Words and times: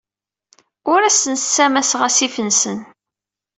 Ur 0.91 1.01
asen-ssamaseɣ 1.03 2.01
asif-nsen. 2.07 2.79